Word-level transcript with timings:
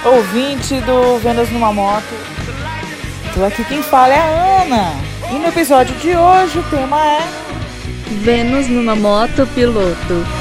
Ouvinte 0.04 0.81
do 0.81 1.20
Vendas 1.20 1.52
numa 1.52 1.72
Moto. 1.72 2.02
Tô 3.36 3.45
aqui 3.45 3.64
quem 3.66 3.84
fala 3.84 4.14
é 4.14 4.17
a 4.17 4.64
Ana. 4.64 4.95
E 5.30 5.36
no 5.38 5.48
episódio 5.48 5.95
de 5.98 6.16
hoje 6.16 6.58
o 6.58 6.64
tema 6.64 7.00
é 7.06 7.22
Vênus 8.23 8.67
numa 8.67 8.95
moto 8.95 9.48
piloto. 9.53 10.41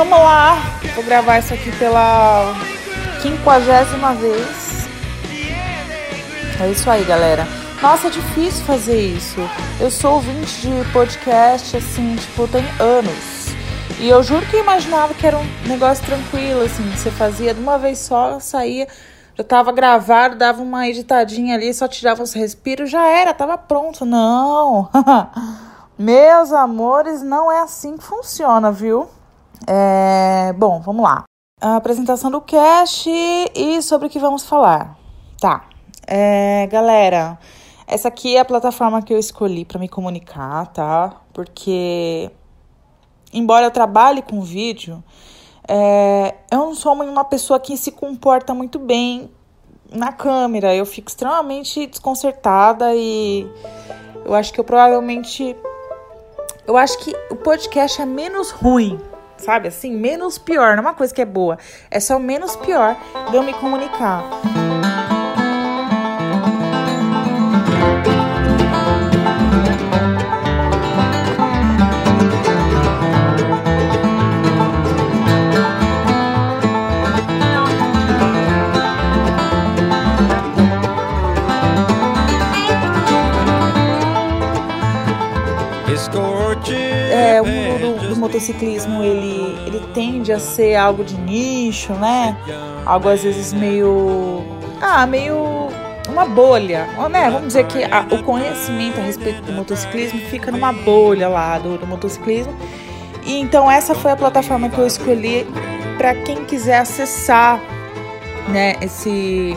Vamos 0.00 0.18
lá. 0.18 0.56
Vou 0.94 1.04
gravar 1.04 1.40
isso 1.40 1.52
aqui 1.52 1.70
pela 1.72 2.54
quinquagésima 3.20 4.14
vez. 4.14 4.88
É 6.58 6.70
isso 6.70 6.88
aí, 6.88 7.04
galera. 7.04 7.46
Nossa, 7.82 8.06
é 8.06 8.10
difícil 8.10 8.64
fazer 8.64 8.98
isso. 8.98 9.36
Eu 9.78 9.90
sou 9.90 10.14
ouvinte 10.14 10.62
de 10.62 10.90
podcast, 10.90 11.76
assim, 11.76 12.16
tipo, 12.16 12.48
tem 12.48 12.64
anos. 12.80 13.54
E 13.98 14.08
eu 14.08 14.22
juro 14.22 14.46
que 14.46 14.56
eu 14.56 14.60
imaginava 14.60 15.12
que 15.12 15.26
era 15.26 15.36
um 15.36 15.46
negócio 15.66 16.02
tranquilo, 16.06 16.62
assim, 16.62 16.82
que 16.90 16.98
você 16.98 17.10
fazia 17.10 17.52
de 17.52 17.60
uma 17.60 17.76
vez 17.76 17.98
só, 17.98 18.40
saía, 18.40 18.88
já 19.34 19.44
tava 19.44 19.70
gravado, 19.70 20.34
dava 20.34 20.62
uma 20.62 20.88
editadinha 20.88 21.56
ali, 21.56 21.74
só 21.74 21.86
tirava 21.86 22.22
os 22.22 22.32
respiros, 22.32 22.88
já 22.88 23.06
era, 23.06 23.34
tava 23.34 23.58
pronto. 23.58 24.06
Não! 24.06 24.88
Meus 25.98 26.54
amores, 26.54 27.20
não 27.20 27.52
é 27.52 27.60
assim 27.60 27.98
que 27.98 28.04
funciona, 28.04 28.72
viu? 28.72 29.06
É... 29.66 30.52
Bom, 30.54 30.80
vamos 30.80 31.02
lá. 31.02 31.24
A 31.60 31.76
apresentação 31.76 32.30
do 32.30 32.40
cast 32.40 33.08
e 33.08 33.82
sobre 33.82 34.06
o 34.06 34.10
que 34.10 34.18
vamos 34.18 34.46
falar. 34.46 34.96
Tá. 35.40 35.64
É, 36.06 36.66
galera, 36.66 37.38
essa 37.86 38.08
aqui 38.08 38.36
é 38.36 38.40
a 38.40 38.44
plataforma 38.44 39.02
que 39.02 39.12
eu 39.12 39.18
escolhi 39.18 39.64
para 39.64 39.78
me 39.78 39.88
comunicar, 39.88 40.66
tá? 40.68 41.16
Porque, 41.32 42.30
embora 43.32 43.66
eu 43.66 43.70
trabalhe 43.70 44.22
com 44.22 44.40
vídeo, 44.42 45.02
é, 45.68 46.34
eu 46.50 46.58
não 46.58 46.74
sou 46.74 46.92
uma 46.94 47.24
pessoa 47.24 47.60
que 47.60 47.76
se 47.76 47.92
comporta 47.92 48.54
muito 48.54 48.78
bem 48.78 49.30
na 49.92 50.12
câmera. 50.12 50.74
Eu 50.74 50.86
fico 50.86 51.08
extremamente 51.08 51.86
desconcertada 51.86 52.94
e 52.94 53.46
eu 54.24 54.34
acho 54.34 54.52
que 54.52 54.60
eu 54.60 54.64
provavelmente 54.64 55.56
eu 56.66 56.76
acho 56.76 56.98
que 56.98 57.12
o 57.30 57.36
podcast 57.36 58.00
é 58.00 58.06
menos 58.06 58.50
ruim, 58.50 58.98
sabe? 59.40 59.68
Assim, 59.68 59.94
menos 59.94 60.38
pior. 60.38 60.76
Não 60.76 60.84
é 60.84 60.86
uma 60.86 60.94
coisa 60.94 61.14
que 61.14 61.22
é 61.22 61.26
boa. 61.26 61.58
É 61.90 61.98
só 61.98 62.18
menos 62.18 62.56
pior 62.56 62.96
de 63.30 63.36
eu 63.36 63.42
me 63.42 63.52
comunicar. 63.54 64.22
Do, 88.14 88.20
motociclismo, 88.20 89.02
ele, 89.02 89.56
ele 89.66 89.80
tende 89.94 90.32
a 90.32 90.38
ser 90.38 90.76
algo 90.76 91.04
de 91.04 91.16
nicho, 91.16 91.92
né? 91.94 92.36
Algo 92.84 93.08
às 93.08 93.22
vezes 93.22 93.52
meio... 93.52 94.44
Ah, 94.80 95.06
meio 95.06 95.68
uma 96.08 96.26
bolha, 96.26 96.86
né? 97.10 97.30
Vamos 97.30 97.48
dizer 97.48 97.66
que 97.66 97.84
a, 97.84 98.06
o 98.10 98.22
conhecimento 98.22 98.98
a 98.98 99.02
respeito 99.02 99.42
do 99.42 99.52
motociclismo 99.52 100.20
fica 100.22 100.50
numa 100.50 100.72
bolha 100.72 101.28
lá 101.28 101.58
do, 101.58 101.78
do 101.78 101.86
motociclismo. 101.86 102.54
E 103.24 103.38
então 103.38 103.70
essa 103.70 103.94
foi 103.94 104.10
a 104.10 104.16
plataforma 104.16 104.68
que 104.68 104.78
eu 104.78 104.86
escolhi 104.86 105.46
para 105.96 106.14
quem 106.14 106.44
quiser 106.44 106.78
acessar, 106.78 107.60
né, 108.48 108.74
esse 108.80 109.56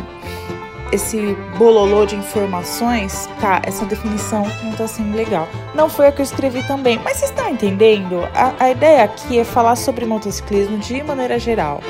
esse 0.93 1.35
bololô 1.57 2.05
de 2.05 2.15
informações, 2.15 3.27
tá, 3.41 3.61
essa 3.63 3.83
definição 3.85 4.45
não 4.63 4.73
tá 4.73 4.87
sendo 4.87 5.15
legal. 5.15 5.47
Não 5.73 5.89
foi 5.89 6.07
a 6.07 6.11
que 6.11 6.21
eu 6.21 6.23
escrevi 6.23 6.61
também, 6.67 6.99
mas 7.03 7.17
vocês 7.17 7.31
estão 7.31 7.49
entendendo? 7.49 8.23
A, 8.35 8.53
a 8.59 8.69
ideia 8.69 9.03
aqui 9.03 9.39
é 9.39 9.43
falar 9.43 9.75
sobre 9.75 10.05
motociclismo 10.05 10.77
de 10.77 11.01
maneira 11.01 11.39
geral, 11.39 11.81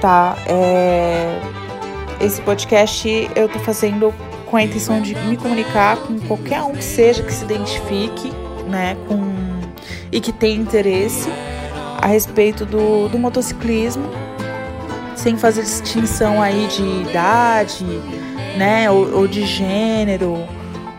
tá? 0.00 0.36
É, 0.48 1.38
esse 2.20 2.42
podcast 2.42 3.30
eu 3.36 3.48
tô 3.48 3.60
fazendo 3.60 4.12
com 4.50 4.56
a 4.56 4.62
intenção 4.62 5.00
de 5.00 5.14
me 5.14 5.36
comunicar 5.36 5.96
com 5.98 6.18
qualquer 6.20 6.62
um 6.62 6.72
que 6.72 6.84
seja 6.84 7.22
que 7.22 7.32
se 7.32 7.44
identifique, 7.44 8.32
né, 8.68 8.96
com 9.06 9.32
e 10.10 10.20
que 10.20 10.32
tenha 10.32 10.60
interesse 10.60 11.28
a 12.00 12.06
respeito 12.06 12.64
do, 12.64 13.08
do 13.08 13.18
motociclismo, 13.18 14.04
sem 15.24 15.38
fazer 15.38 15.62
distinção 15.62 16.42
aí 16.42 16.66
de 16.66 16.82
idade, 17.08 17.86
né, 18.58 18.90
ou, 18.90 19.20
ou 19.20 19.26
de 19.26 19.46
gênero, 19.46 20.46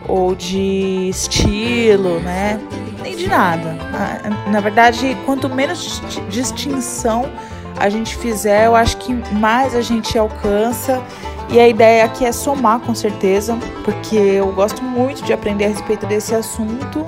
ou 0.08 0.34
de 0.34 1.08
estilo, 1.08 2.18
né, 2.18 2.58
nem 3.04 3.14
de 3.14 3.28
nada. 3.28 3.74
Na, 3.92 4.50
na 4.50 4.60
verdade, 4.60 5.16
quanto 5.24 5.48
menos 5.48 5.80
disti- 5.80 6.20
distinção 6.22 7.30
a 7.78 7.88
gente 7.88 8.16
fizer, 8.16 8.66
eu 8.66 8.74
acho 8.74 8.96
que 8.96 9.14
mais 9.32 9.76
a 9.76 9.80
gente 9.80 10.18
alcança. 10.18 11.00
E 11.48 11.60
a 11.60 11.68
ideia 11.68 12.04
aqui 12.04 12.24
é 12.24 12.32
somar, 12.32 12.80
com 12.80 12.96
certeza, 12.96 13.56
porque 13.84 14.16
eu 14.16 14.50
gosto 14.50 14.82
muito 14.82 15.22
de 15.22 15.32
aprender 15.32 15.66
a 15.66 15.68
respeito 15.68 16.04
desse 16.04 16.34
assunto. 16.34 17.06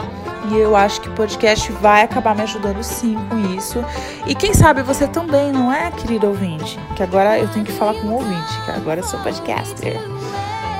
E 0.50 0.58
eu 0.58 0.74
acho 0.74 1.00
que 1.00 1.08
o 1.08 1.12
podcast 1.12 1.70
vai 1.72 2.02
acabar 2.02 2.34
me 2.34 2.42
ajudando 2.42 2.82
sim 2.82 3.16
com 3.28 3.56
isso. 3.56 3.84
E 4.26 4.34
quem 4.34 4.54
sabe 4.54 4.82
você 4.82 5.06
também, 5.06 5.52
não 5.52 5.72
é, 5.72 5.90
querido 5.90 6.28
ouvinte? 6.28 6.78
Que 6.96 7.02
agora 7.02 7.38
eu 7.38 7.48
tenho 7.48 7.64
que 7.64 7.72
falar 7.72 7.94
com 7.94 8.06
o 8.08 8.14
ouvinte, 8.14 8.62
que 8.64 8.70
agora 8.70 9.00
eu 9.00 9.04
sou 9.04 9.20
podcaster. 9.20 9.96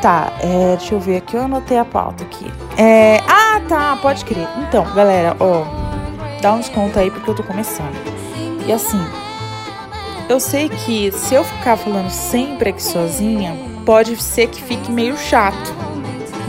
Tá, 0.01 0.33
é, 0.41 0.77
deixa 0.77 0.95
eu 0.95 1.01
ver 1.01 1.17
aqui, 1.17 1.37
eu 1.37 1.43
anotei 1.43 1.77
a 1.77 1.85
pauta 1.85 2.23
aqui. 2.25 2.47
É, 2.77 3.21
ah, 3.29 3.61
tá, 3.69 3.99
pode 4.01 4.25
crer. 4.25 4.47
Então, 4.59 4.85
galera, 4.95 5.37
ó, 5.41 5.65
dá 6.41 6.53
um 6.53 6.61
desconto 6.61 6.99
aí 6.99 7.11
porque 7.11 7.29
eu 7.29 7.35
tô 7.35 7.43
começando. 7.43 7.97
E 8.67 8.73
assim, 8.73 9.01
eu 10.29 10.39
sei 10.39 10.69
que 10.69 11.11
se 11.11 11.35
eu 11.35 11.43
ficar 11.43 11.77
falando 11.77 12.11
sempre 12.11 12.71
aqui 12.71 12.83
sozinha, 12.83 13.57
pode 13.85 14.17
ser 14.23 14.49
que 14.49 14.63
fique 14.63 14.93
meio 14.93 15.17
chato. 15.17 15.75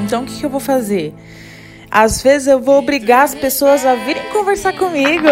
Então, 0.03 0.23
o 0.23 0.25
que, 0.25 0.37
que 0.37 0.45
eu 0.45 0.49
vou 0.49 0.59
fazer? 0.59 1.13
Às 1.91 2.21
vezes 2.21 2.47
eu 2.47 2.59
vou 2.59 2.77
obrigar 2.77 3.23
as 3.23 3.33
pessoas 3.33 3.85
a 3.85 3.95
virem 3.95 4.23
conversar 4.31 4.73
comigo. 4.73 5.27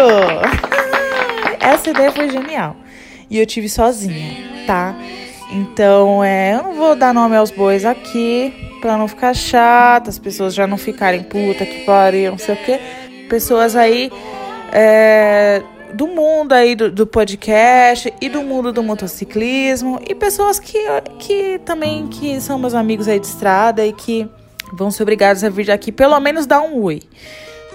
Essa 1.60 1.90
ideia 1.90 2.10
foi 2.10 2.28
genial. 2.30 2.76
E 3.30 3.38
eu 3.38 3.46
tive 3.46 3.68
sozinha, 3.68 4.64
tá? 4.66 4.96
Então, 5.50 6.22
é, 6.22 6.54
eu 6.54 6.62
não 6.62 6.74
vou 6.74 6.94
dar 6.94 7.14
nome 7.14 7.36
aos 7.36 7.50
bois 7.50 7.84
aqui, 7.84 8.52
pra 8.80 8.96
não 8.96 9.08
ficar 9.08 9.34
chato, 9.34 10.08
as 10.08 10.18
pessoas 10.18 10.54
já 10.54 10.66
não 10.66 10.76
ficarem 10.76 11.22
puta 11.22 11.64
que 11.64 11.84
pariu, 11.84 12.32
não 12.32 12.38
sei 12.38 12.54
o 12.54 12.58
quê. 12.64 12.80
Pessoas 13.28 13.76
aí 13.76 14.10
é, 14.72 15.62
do 15.92 16.06
mundo 16.06 16.52
aí 16.52 16.74
do, 16.74 16.90
do 16.90 17.06
podcast 17.06 18.12
e 18.20 18.28
do 18.28 18.42
mundo 18.42 18.72
do 18.72 18.82
motociclismo 18.82 20.00
e 20.08 20.14
pessoas 20.14 20.58
que, 20.58 20.78
que 21.18 21.58
também 21.64 22.06
que 22.08 22.40
são 22.40 22.58
meus 22.58 22.74
amigos 22.74 23.08
aí 23.08 23.18
de 23.18 23.26
estrada 23.26 23.84
e 23.84 23.92
que 23.92 24.28
vão 24.72 24.90
ser 24.90 25.02
obrigados 25.02 25.44
a 25.44 25.48
vir 25.48 25.70
aqui 25.70 25.92
pelo 25.92 26.18
menos 26.20 26.46
dar 26.46 26.60
um 26.60 26.82
oi, 26.82 27.02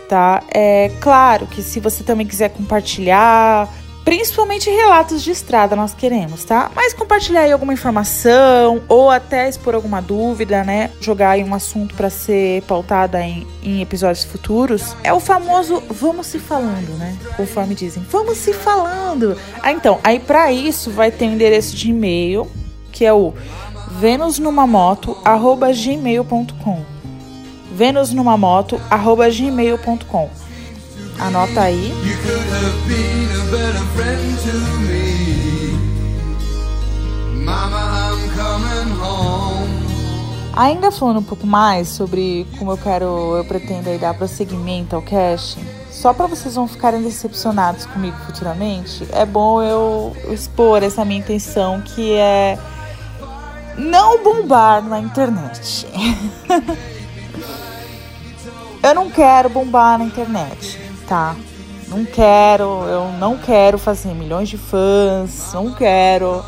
tá? 0.07 0.44
É 0.54 0.92
claro 1.00 1.48
que 1.48 1.62
se 1.62 1.80
você 1.80 2.04
também 2.04 2.25
quiser 2.25 2.50
compartilhar, 2.50 3.69
principalmente 4.04 4.69
relatos 4.69 5.24
de 5.24 5.31
estrada 5.31 5.75
nós 5.75 5.94
queremos, 5.94 6.44
tá? 6.44 6.69
Mas 6.75 6.94
compartilhar 6.94 7.42
aí 7.42 7.51
alguma 7.51 7.74
informação 7.74 8.81
ou 8.88 9.10
até 9.10 9.48
expor 9.48 9.75
alguma 9.75 10.01
dúvida, 10.01 10.63
né? 10.63 10.92
Jogar 11.00 11.31
aí 11.31 11.44
um 11.44 11.54
assunto 11.54 11.95
para 11.95 12.10
ser 12.10 12.62
pautada 12.63 13.22
em, 13.22 13.48
em 13.63 13.81
episódios 13.81 14.25
futuros. 14.25 14.96
É 15.04 15.13
o 15.13 15.19
famoso 15.19 15.81
vamos 15.89 16.28
se 16.28 16.39
falando, 16.39 16.98
né? 16.98 17.18
Conforme 17.38 17.75
dizem, 17.75 18.04
vamos 18.10 18.38
se 18.38 18.54
falando. 18.54 19.38
Ah, 19.62 19.72
então, 19.72 20.00
aí 20.04 20.19
para 20.19 20.51
isso 20.51 20.92
vai 20.92 21.12
ter 21.12 21.25
um 21.25 21.34
endereço 21.34 21.75
de 21.75 21.89
e-mail 21.89 22.50
que 22.94 23.04
é 23.04 23.12
o 23.12 23.34
venusnumamoto@gmail.com. 24.03 26.83
venusnumamoto@gmail.com. 27.73 30.29
Anota 31.19 31.61
aí. 31.61 31.94
You 32.03 32.17
could 32.17 32.51
have 32.51 32.77
been 32.85 33.31
a 33.31 33.45
better 33.50 33.81
friend 33.95 34.38
to 34.41 34.57
me. 34.81 35.79
Mama, 37.45 38.11
I'm 38.11 38.29
coming 38.35 38.91
home. 39.01 39.71
Ainda 40.53 40.91
falando 40.91 41.21
um 41.21 41.23
pouco 41.23 41.47
mais 41.47 41.88
sobre 41.88 42.45
como 42.59 42.73
eu 42.73 42.77
quero, 42.77 43.38
eu 43.38 43.45
pretendo 43.45 43.89
aí 43.89 43.97
dar 43.97 44.13
prosseguimento 44.15 44.97
ao 44.97 45.01
cast, 45.01 45.57
só 45.89 46.13
para 46.13 46.27
vocês 46.27 46.57
não 46.57 46.67
ficarem 46.67 47.01
decepcionados 47.01 47.85
comigo 47.85 48.17
futuramente, 48.25 49.07
é 49.13 49.25
bom 49.25 49.63
eu 49.63 50.13
expor 50.29 50.83
essa 50.83 51.05
minha 51.05 51.21
intenção 51.21 51.79
que 51.81 52.11
é 52.13 52.59
não 53.78 54.24
bombar 54.24 54.84
na 54.84 55.00
internet. 55.00 55.88
eu 58.84 58.96
não 58.96 59.10
quero 59.10 59.50
bombar 59.50 59.98
na 59.98 60.06
internet, 60.06 60.80
tá? 61.08 61.36
Não 61.88 62.06
quero, 62.06 62.64
eu 62.88 63.12
não 63.20 63.38
quero 63.38 63.78
fazer 63.78 64.14
milhões 64.14 64.50
de 64.50 64.58
fãs, 64.58 65.54
não 65.54 65.74
quero 65.74 66.44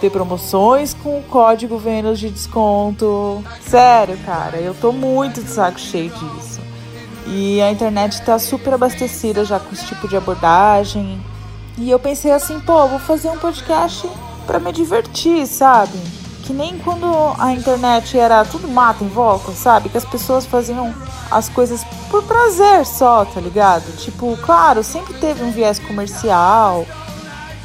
ter 0.00 0.10
promoções 0.10 0.94
com 0.94 1.18
o 1.18 1.22
código 1.22 1.78
Vênus 1.78 2.18
de 2.18 2.30
desconto. 2.30 3.42
Sério, 3.60 4.16
cara, 4.24 4.58
eu 4.58 4.74
tô 4.74 4.92
muito 4.92 5.42
de 5.42 5.50
saco 5.50 5.78
cheio 5.78 6.10
disso. 6.10 6.60
E 7.26 7.60
a 7.60 7.70
internet 7.70 8.22
tá 8.22 8.38
super 8.38 8.74
abastecida 8.74 9.44
já 9.44 9.58
com 9.58 9.72
esse 9.72 9.84
tipo 9.84 10.08
de 10.08 10.16
abordagem. 10.16 11.20
E 11.76 11.90
eu 11.90 11.98
pensei 11.98 12.32
assim, 12.32 12.58
pô, 12.60 12.86
vou 12.86 12.98
fazer 12.98 13.28
um 13.28 13.38
podcast 13.38 14.08
pra 14.46 14.58
me 14.58 14.72
divertir, 14.72 15.46
sabe? 15.46 15.98
Que 16.46 16.52
nem 16.52 16.78
quando 16.78 17.06
a 17.38 17.52
internet 17.52 18.16
era 18.16 18.44
tudo 18.44 18.68
mato 18.68 19.02
em 19.02 19.08
volta, 19.08 19.50
sabe? 19.52 19.88
Que 19.88 19.98
as 19.98 20.04
pessoas 20.04 20.46
faziam 20.46 20.94
as 21.30 21.48
coisas 21.48 21.82
por 22.08 22.22
prazer 22.22 22.86
só, 22.86 23.24
tá 23.24 23.40
ligado? 23.40 23.84
Tipo, 23.96 24.36
claro, 24.38 24.84
sempre 24.84 25.14
teve 25.14 25.42
um 25.42 25.50
viés 25.50 25.80
comercial. 25.80 26.86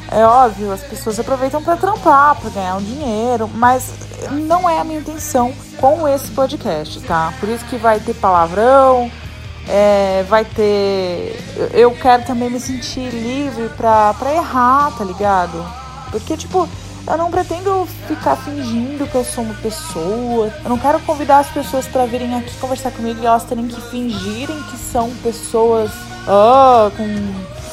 É 0.09 0.25
óbvio, 0.25 0.71
as 0.71 0.81
pessoas 0.81 1.19
aproveitam 1.19 1.63
para 1.63 1.77
trampar, 1.77 2.35
para 2.35 2.49
ganhar 2.49 2.75
um 2.75 2.81
dinheiro, 2.81 3.47
mas 3.53 3.93
não 4.31 4.69
é 4.69 4.79
a 4.79 4.83
minha 4.83 4.99
intenção 4.99 5.53
com 5.79 6.07
esse 6.07 6.31
podcast, 6.31 6.99
tá? 7.01 7.33
Por 7.39 7.47
isso 7.47 7.63
que 7.65 7.77
vai 7.77 7.99
ter 7.99 8.13
palavrão, 8.15 9.11
é, 9.69 10.25
vai 10.27 10.43
ter. 10.43 11.39
Eu 11.73 11.91
quero 11.91 12.23
também 12.25 12.49
me 12.49 12.59
sentir 12.59 13.09
livre 13.09 13.69
pra, 13.77 14.13
pra 14.15 14.33
errar, 14.33 14.91
tá 14.97 15.03
ligado? 15.03 15.63
Porque, 16.11 16.35
tipo, 16.35 16.67
eu 17.07 17.17
não 17.17 17.31
pretendo 17.31 17.87
ficar 18.07 18.35
fingindo 18.37 19.07
que 19.07 19.15
eu 19.15 19.23
sou 19.25 19.43
uma 19.43 19.53
pessoa. 19.55 20.53
Eu 20.63 20.69
não 20.69 20.77
quero 20.77 20.99
convidar 21.01 21.39
as 21.39 21.47
pessoas 21.47 21.87
para 21.87 22.05
virem 22.05 22.33
aqui 22.35 22.53
conversar 22.57 22.91
comigo 22.91 23.19
e 23.21 23.25
elas 23.25 23.43
terem 23.43 23.67
que 23.67 23.81
fingirem 23.89 24.61
que 24.63 24.77
são 24.77 25.09
pessoas 25.23 25.91
ah, 26.27 26.91
com 26.95 27.05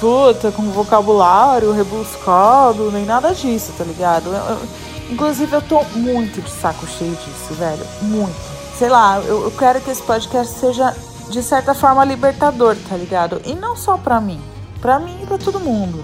puta, 0.00 0.50
com 0.52 0.62
vocabulário 0.70 1.72
rebuscado, 1.72 2.90
nem 2.92 3.04
nada 3.04 3.34
disso, 3.34 3.72
tá 3.76 3.84
ligado? 3.84 4.28
Eu- 4.28 4.34
eu- 4.56 4.69
inclusive, 5.10 5.52
eu 5.54 5.62
tô 5.62 5.82
muito 5.96 6.40
de 6.40 6.50
saco 6.50 6.86
cheio 6.86 7.12
disso, 7.16 7.54
velho. 7.54 7.84
Muito. 8.02 8.36
Sei 8.78 8.88
lá, 8.88 9.19
eu, 9.20 9.42
eu 9.44 9.50
quero 9.50 9.80
que 9.80 9.90
esse 9.90 10.02
podcast 10.02 10.54
seja, 10.58 10.94
de 11.30 11.42
certa 11.42 11.75
forma, 11.75 12.04
libertador, 12.04 12.76
tá 12.88 12.96
ligado? 12.96 13.40
E 13.44 13.54
não 13.54 13.76
só 13.76 13.96
pra 13.98 14.20
mim. 14.20 14.40
Pra 14.80 14.98
mim 15.00 15.19
e 15.22 15.26
pra 15.26 15.36
todo 15.36 15.58
mundo. 15.58 16.02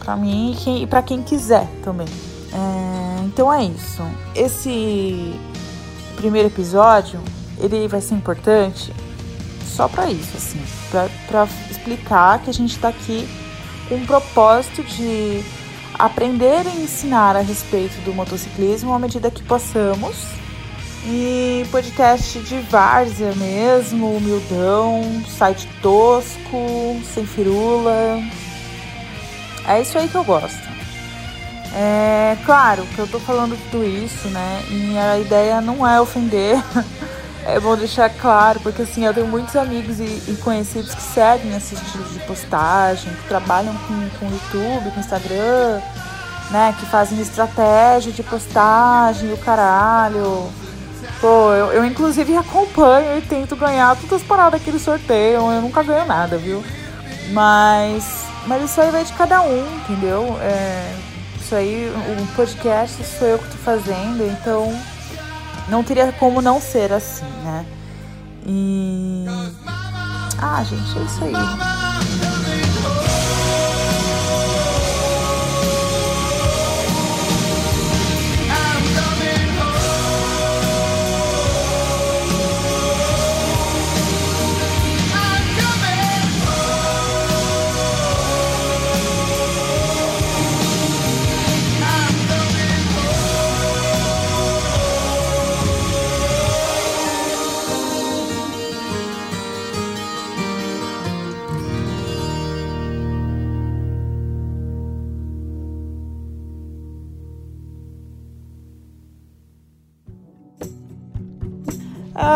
Pra 0.00 0.16
mim 0.16 0.52
e, 0.52 0.56
quem, 0.56 0.82
e 0.82 0.86
pra 0.86 1.02
quem 1.02 1.22
quiser 1.22 1.68
também. 1.84 2.06
É, 2.52 3.24
então 3.24 3.52
é 3.52 3.64
isso. 3.64 4.02
Esse 4.34 5.34
primeiro 6.16 6.48
episódio, 6.48 7.20
ele 7.58 7.86
vai 7.88 8.00
ser 8.00 8.14
importante 8.14 8.92
só 9.66 9.88
pra 9.88 10.10
isso, 10.10 10.36
assim, 10.36 10.60
pra 11.28 11.46
explicar 11.70 12.38
que 12.40 12.50
a 12.50 12.52
gente 12.52 12.78
tá 12.78 12.88
aqui 12.88 13.28
com 13.88 13.96
o 13.96 14.06
propósito 14.06 14.82
de 14.82 15.44
aprender 15.98 16.64
e 16.66 16.82
ensinar 16.82 17.36
a 17.36 17.40
respeito 17.40 18.00
do 18.04 18.14
motociclismo 18.14 18.92
à 18.92 18.98
medida 18.98 19.30
que 19.30 19.42
possamos. 19.42 20.16
E 21.08 21.64
podcast 21.70 22.40
de 22.40 22.58
várzea 22.62 23.32
mesmo, 23.36 24.16
humildão, 24.16 25.22
site 25.28 25.68
tosco, 25.80 27.00
sem 27.14 27.24
firula. 27.24 28.20
É 29.68 29.80
isso 29.80 29.96
aí 29.96 30.08
que 30.08 30.16
eu 30.16 30.24
gosto. 30.24 30.75
É 31.78 32.38
claro 32.46 32.86
que 32.86 32.98
eu 32.98 33.06
tô 33.06 33.20
falando 33.20 33.54
tudo 33.70 33.84
isso, 33.84 34.28
né? 34.28 34.62
E 34.70 34.96
a 34.96 35.18
ideia 35.18 35.60
não 35.60 35.86
é 35.86 36.00
ofender. 36.00 36.56
É 37.48 37.60
bom 37.60 37.76
deixar 37.76 38.10
claro, 38.10 38.58
porque 38.58 38.82
assim, 38.82 39.06
eu 39.06 39.14
tenho 39.14 39.28
muitos 39.28 39.54
amigos 39.54 40.00
e, 40.00 40.02
e 40.02 40.36
conhecidos 40.42 40.92
que 40.92 41.00
seguem 41.00 41.56
esse 41.56 41.76
estilo 41.76 42.02
de 42.06 42.18
postagem, 42.26 43.08
que 43.12 43.28
trabalham 43.28 43.72
com, 43.72 44.08
com 44.18 44.32
YouTube, 44.32 44.90
com 44.90 44.98
Instagram, 44.98 45.80
né? 46.50 46.74
Que 46.76 46.84
fazem 46.86 47.20
estratégia 47.20 48.10
de 48.10 48.20
postagem, 48.24 49.32
o 49.32 49.38
caralho. 49.38 50.50
Pô, 51.20 51.52
eu, 51.52 51.66
eu 51.72 51.84
inclusive 51.84 52.36
acompanho 52.36 53.16
e 53.16 53.22
tento 53.22 53.54
ganhar 53.54 53.94
todas 53.94 54.20
as 54.20 54.26
paradas 54.26 54.60
que 54.60 54.68
eles 54.68 54.82
sorteiam. 54.82 55.52
Eu 55.52 55.62
nunca 55.62 55.84
ganho 55.84 56.04
nada, 56.04 56.36
viu? 56.36 56.64
Mas, 57.30 58.24
mas 58.48 58.64
isso 58.64 58.80
aí 58.80 58.90
vai 58.90 59.04
de 59.04 59.12
cada 59.12 59.42
um, 59.42 59.64
entendeu? 59.84 60.36
É, 60.40 60.96
isso 61.46 61.54
aí, 61.54 61.88
o 61.88 62.34
podcast 62.34 63.04
sou 63.04 63.28
eu 63.28 63.38
que 63.38 63.48
tô 63.48 63.58
fazendo, 63.58 64.26
então 64.26 64.68
não 65.68 65.84
teria 65.84 66.10
como 66.18 66.42
não 66.42 66.60
ser 66.60 66.92
assim, 66.92 67.24
né? 67.44 67.64
E. 68.44 69.24
Ah, 70.38 70.64
gente, 70.64 70.98
é 70.98 71.02
isso 71.02 71.24
aí. 71.24 71.85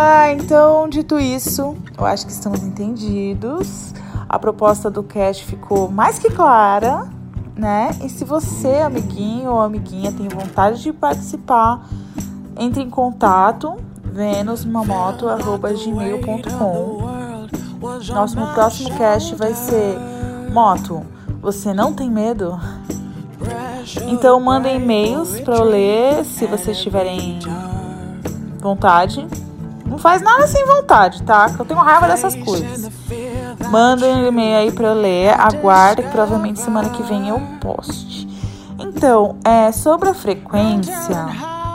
Ah, 0.02 0.32
então, 0.32 0.88
dito 0.88 1.20
isso, 1.20 1.76
eu 1.98 2.06
acho 2.06 2.24
que 2.24 2.32
estamos 2.32 2.62
entendidos. 2.62 3.92
A 4.26 4.38
proposta 4.38 4.90
do 4.90 5.02
cast 5.02 5.44
ficou 5.44 5.90
mais 5.90 6.18
que 6.18 6.30
clara, 6.30 7.06
né? 7.54 7.90
E 8.02 8.08
se 8.08 8.24
você, 8.24 8.76
amiguinho 8.76 9.50
ou 9.50 9.60
amiguinha, 9.60 10.10
tem 10.10 10.26
vontade 10.26 10.82
de 10.82 10.90
participar, 10.90 11.86
entre 12.58 12.82
em 12.82 12.88
contato 12.88 13.76
venusmamoto.gmail.com 14.02 16.98
Nosso 18.14 18.36
próximo 18.54 18.96
cast 18.96 19.34
vai 19.34 19.52
ser 19.52 19.98
Moto, 20.50 21.04
você 21.42 21.74
não 21.74 21.92
tem 21.92 22.10
medo? 22.10 22.58
Então 24.08 24.40
mandem 24.40 24.76
e-mails 24.76 25.38
para 25.40 25.56
eu 25.56 25.64
ler 25.64 26.24
se 26.24 26.46
vocês 26.46 26.80
tiverem 26.80 27.38
vontade. 28.60 29.28
Não 29.90 29.98
faz 29.98 30.22
nada 30.22 30.46
sem 30.46 30.64
vontade, 30.64 31.20
tá? 31.24 31.50
Eu 31.58 31.64
tenho 31.64 31.80
raiva 31.80 32.06
dessas 32.06 32.36
coisas. 32.36 32.88
Mandem 33.68 34.14
um 34.14 34.28
e-mail 34.28 34.58
aí 34.58 34.70
pra 34.70 34.86
eu 34.88 34.94
ler. 34.94 35.30
Aguarde 35.30 36.04
que 36.04 36.08
provavelmente 36.10 36.60
semana 36.60 36.88
que 36.90 37.02
vem 37.02 37.28
eu 37.28 37.42
poste. 37.60 38.28
Então, 38.78 39.36
é, 39.44 39.72
sobre 39.72 40.08
a 40.08 40.14
frequência, 40.14 41.26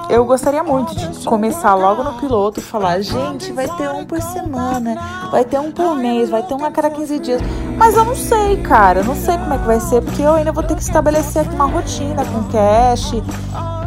eu 0.09 0.23
gostaria 0.23 0.63
muito 0.63 0.95
de 0.95 1.25
começar 1.25 1.73
logo 1.75 2.03
no 2.03 2.13
piloto 2.13 2.61
e 2.61 2.63
falar, 2.63 3.01
gente, 3.01 3.51
vai 3.51 3.67
ter 3.67 3.89
um 3.89 4.05
por 4.05 4.21
semana, 4.21 4.95
vai 5.29 5.43
ter 5.43 5.59
um 5.59 5.71
por 5.71 5.95
mês, 5.95 6.29
vai 6.29 6.41
ter 6.41 6.53
um 6.53 6.63
a 6.63 6.71
cada 6.71 6.89
15 6.89 7.19
dias. 7.19 7.41
Mas 7.77 7.95
eu 7.95 8.05
não 8.05 8.15
sei, 8.15 8.57
cara, 8.61 9.01
eu 9.01 9.03
não 9.03 9.15
sei 9.15 9.37
como 9.37 9.53
é 9.53 9.57
que 9.57 9.65
vai 9.65 9.79
ser, 9.81 10.01
porque 10.01 10.21
eu 10.21 10.35
ainda 10.35 10.53
vou 10.53 10.63
ter 10.63 10.75
que 10.75 10.81
estabelecer 10.81 11.41
aqui 11.41 11.53
uma 11.53 11.65
rotina 11.65 12.23
com 12.25 12.43
cash. 12.45 13.11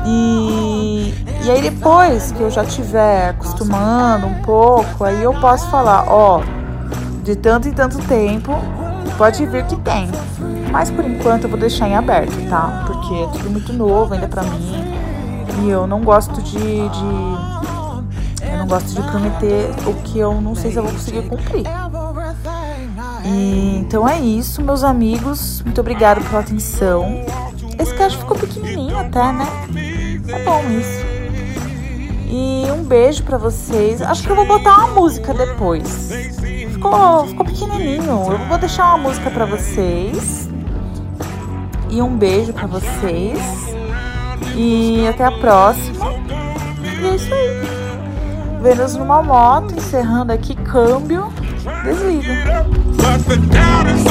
E, 0.06 1.14
e 1.44 1.50
aí 1.50 1.62
depois 1.62 2.32
que 2.32 2.42
eu 2.42 2.50
já 2.50 2.62
estiver 2.62 3.30
acostumando 3.30 4.26
um 4.26 4.42
pouco, 4.42 5.04
aí 5.04 5.22
eu 5.22 5.34
posso 5.40 5.68
falar, 5.70 6.04
ó, 6.08 6.40
de 7.22 7.36
tanto 7.36 7.68
em 7.68 7.72
tanto 7.72 7.98
tempo, 8.06 8.52
pode 9.16 9.44
vir 9.46 9.64
que 9.66 9.76
tem. 9.76 10.08
Mas 10.70 10.90
por 10.90 11.04
enquanto 11.04 11.44
eu 11.44 11.50
vou 11.50 11.58
deixar 11.58 11.88
em 11.88 11.96
aberto, 11.96 12.34
tá? 12.48 12.84
Porque 12.86 13.14
é 13.14 13.26
tudo 13.28 13.50
muito 13.50 13.72
novo 13.72 14.14
ainda 14.14 14.28
pra 14.28 14.42
mim. 14.42 14.84
E 15.62 15.70
eu 15.70 15.86
não 15.86 16.02
gosto 16.02 16.40
de, 16.42 16.58
de 16.58 17.48
eu 18.46 18.58
não 18.58 18.66
gosto 18.66 18.94
de 18.94 19.02
prometer 19.10 19.70
o 19.86 19.94
que 20.02 20.18
eu 20.18 20.40
não 20.40 20.54
sei 20.54 20.70
se 20.70 20.76
eu 20.76 20.82
vou 20.82 20.92
conseguir 20.92 21.22
cumprir. 21.22 21.64
E, 23.24 23.78
então 23.80 24.08
é 24.08 24.20
isso, 24.20 24.62
meus 24.62 24.84
amigos. 24.84 25.62
Muito 25.64 25.80
obrigada 25.80 26.20
pela 26.20 26.40
atenção. 26.40 27.24
Esse 27.78 27.94
cast 27.94 28.18
ficou 28.18 28.36
pequenininho 28.36 28.96
até, 28.98 29.32
né? 29.32 29.46
É 30.28 30.38
bom 30.44 30.62
isso. 30.78 31.06
E 32.30 32.70
um 32.70 32.85
beijo 32.85 33.23
pra 33.23 33.38
vocês. 33.38 34.02
Acho 34.02 34.23
que 34.23 34.30
eu 34.30 34.37
vou 34.37 34.47
botar 34.47 34.76
uma 34.78 34.88
música 34.88 35.32
depois. 35.32 36.11
Ficou, 36.73 37.26
ficou 37.26 37.47
pequenininho. 37.47 38.32
Eu 38.32 38.38
vou 38.47 38.58
deixar 38.58 38.94
uma 38.94 38.99
música 38.99 39.30
pra 39.30 39.47
vocês. 39.47 40.49
E 41.90 42.02
um 42.02 42.16
beijo 42.16 42.52
pra 42.52 42.66
vocês. 42.66 43.38
E 44.54 45.06
até 45.08 45.25
a 45.25 45.32
próxima. 45.32 46.12
E 47.00 47.06
é 47.06 47.14
isso 47.14 47.32
aí. 47.32 48.61
Vênus 48.62 48.97
numa 48.97 49.23
moto, 49.23 49.75
encerrando 49.75 50.32
aqui 50.32 50.54
câmbio. 50.56 51.32
Desliga. 51.85 52.66
But 52.97 53.25
the 53.26 53.37
doubt 53.37 53.87
is 53.87 54.08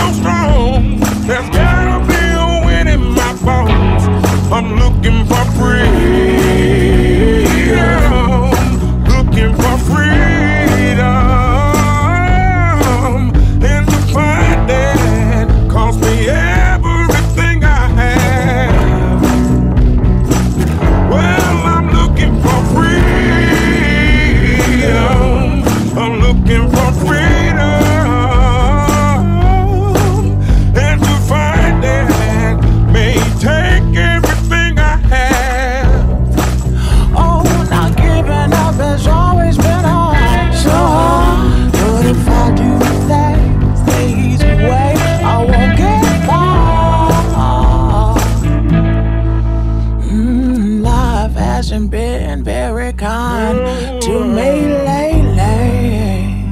life 51.27 51.35
hasn't 51.35 51.91
been 51.91 52.43
very 52.43 52.93
kind 52.93 53.57
well, 53.57 53.99
to 53.99 54.25
me 54.25 54.51
lately. 54.91 56.45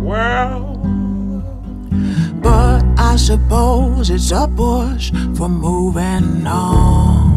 Well, 0.00 0.76
but 2.42 2.84
I 2.98 3.16
suppose 3.16 4.10
it's 4.10 4.30
a 4.30 4.48
push 4.56 5.10
for 5.36 5.48
moving 5.48 6.46
on. 6.46 7.30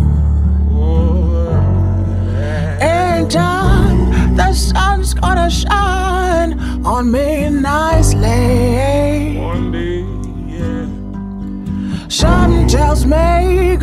In 2.81 3.27
time, 3.29 4.35
the 4.35 4.53
sun's 4.53 5.13
gonna 5.13 5.49
shine 5.49 6.59
on 6.85 7.11
me 7.11 7.49
nicely. 7.49 9.37
One 9.39 9.71
day, 9.71 10.05
yeah. 10.47 10.87
Tells 12.67 13.05
me 13.05 13.77